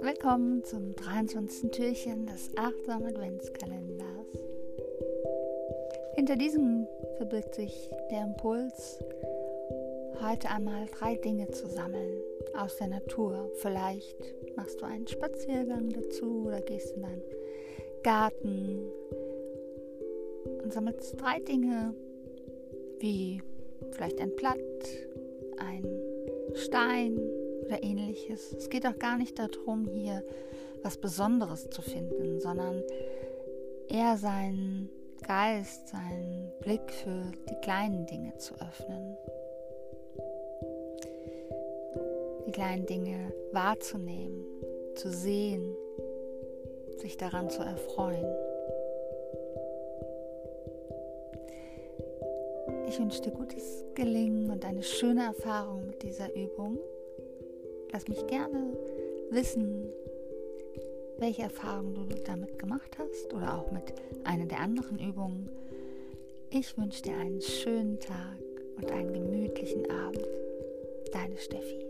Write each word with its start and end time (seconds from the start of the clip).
Willkommen 0.00 0.62
zum 0.64 0.94
23. 0.94 1.70
Türchen 1.70 2.26
des 2.26 2.50
achtsamen 2.54 3.06
Adventskalenders. 3.06 4.26
Hinter 6.16 6.36
diesem 6.36 6.86
verbirgt 7.16 7.54
sich 7.54 7.88
der 8.10 8.24
Impuls, 8.24 9.02
heute 10.20 10.50
einmal 10.50 10.84
drei 10.98 11.14
Dinge 11.14 11.48
zu 11.48 11.66
sammeln 11.66 12.20
aus 12.58 12.76
der 12.76 12.88
Natur. 12.88 13.50
Vielleicht 13.54 14.34
machst 14.54 14.82
du 14.82 14.84
einen 14.84 15.06
Spaziergang 15.06 15.88
dazu 15.88 16.44
oder 16.46 16.60
gehst 16.60 16.94
in 16.94 17.02
deinen 17.02 17.22
Garten 18.02 18.82
und 20.62 20.70
sammelst 20.74 21.18
drei 21.18 21.40
Dinge 21.40 21.94
wie 22.98 23.40
vielleicht 23.92 24.20
ein 24.20 24.34
Blatt, 24.36 24.58
ein 25.58 25.84
Stein, 26.54 27.18
oder 27.70 27.82
ähnliches. 27.82 28.52
Es 28.52 28.68
geht 28.68 28.86
auch 28.86 28.98
gar 28.98 29.16
nicht 29.16 29.38
darum, 29.38 29.88
hier 29.88 30.24
was 30.82 30.96
Besonderes 30.96 31.70
zu 31.70 31.82
finden, 31.82 32.40
sondern 32.40 32.82
eher 33.88 34.16
seinen 34.16 34.90
Geist, 35.26 35.88
seinen 35.88 36.50
Blick 36.60 36.90
für 36.90 37.30
die 37.48 37.60
kleinen 37.62 38.06
Dinge 38.06 38.36
zu 38.38 38.54
öffnen. 38.54 39.16
Die 42.46 42.52
kleinen 42.52 42.86
Dinge 42.86 43.32
wahrzunehmen, 43.52 44.44
zu 44.96 45.10
sehen, 45.10 45.76
sich 46.98 47.16
daran 47.16 47.50
zu 47.50 47.62
erfreuen. 47.62 48.26
Ich 52.86 52.98
wünsche 52.98 53.22
dir 53.22 53.30
gutes 53.30 53.84
Gelingen 53.94 54.50
und 54.50 54.64
eine 54.64 54.82
schöne 54.82 55.24
Erfahrung 55.24 55.86
mit 55.86 56.02
dieser 56.02 56.34
Übung. 56.34 56.78
Lass 57.92 58.08
mich 58.08 58.26
gerne 58.26 58.76
wissen, 59.30 59.88
welche 61.18 61.42
Erfahrungen 61.42 61.94
du 61.94 62.14
damit 62.24 62.58
gemacht 62.58 62.96
hast 62.98 63.32
oder 63.34 63.58
auch 63.58 63.70
mit 63.70 63.92
einer 64.24 64.46
der 64.46 64.60
anderen 64.60 64.98
Übungen. 64.98 65.48
Ich 66.50 66.76
wünsche 66.76 67.02
dir 67.02 67.16
einen 67.16 67.40
schönen 67.40 68.00
Tag 68.00 68.38
und 68.76 68.90
einen 68.90 69.12
gemütlichen 69.12 69.88
Abend. 69.90 70.26
Deine 71.12 71.36
Steffi. 71.36 71.89